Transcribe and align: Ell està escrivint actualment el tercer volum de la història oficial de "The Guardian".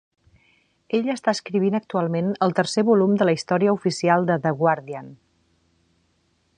Ell 0.99 1.09
està 1.13 1.33
escrivint 1.37 1.77
actualment 1.79 2.31
el 2.47 2.55
tercer 2.61 2.85
volum 2.89 3.13
de 3.21 3.29
la 3.29 3.37
història 3.39 3.77
oficial 3.79 4.27
de 4.31 4.39
"The 4.47 4.55
Guardian". 4.63 5.13